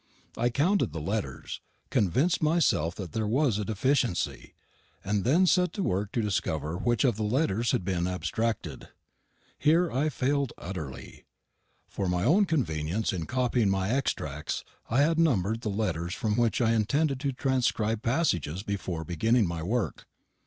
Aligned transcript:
I 0.35 0.49
counted 0.49 0.93
the 0.93 0.99
letters, 0.99 1.61
convinced 1.91 2.41
myself 2.41 2.95
that 2.95 3.11
there 3.11 3.27
was 3.27 3.59
a 3.59 3.65
deficiency, 3.65 4.55
and 5.03 5.23
then 5.23 5.45
set 5.45 5.73
to 5.73 5.83
work 5.83 6.11
to 6.13 6.23
discover 6.23 6.75
which 6.75 7.03
of 7.03 7.17
the 7.17 7.23
letters 7.23 7.69
had 7.71 7.85
been 7.85 8.07
abstracted. 8.07 8.87
Here 9.59 9.91
I 9.91 10.09
failed 10.09 10.53
utterly. 10.57 11.25
For 11.87 12.09
my 12.09 12.23
own 12.23 12.45
convenience 12.45 13.13
in 13.13 13.27
copying 13.27 13.69
my 13.69 13.91
extracts, 13.91 14.63
I 14.89 15.01
had 15.03 15.19
numbered 15.19 15.61
the 15.61 15.69
letters 15.69 16.15
from 16.15 16.35
which 16.35 16.61
I 16.61 16.71
intended 16.71 17.19
to 17.19 17.31
transcribe 17.31 18.01
passages 18.01 18.63
before 18.63 19.03
beginning 19.03 19.45
my 19.47 19.61
work. 19.61 20.07